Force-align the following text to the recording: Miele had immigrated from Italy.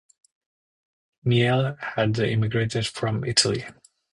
Miele 1.25 1.75
had 1.79 2.17
immigrated 2.17 2.87
from 2.87 3.23
Italy. 3.23 3.67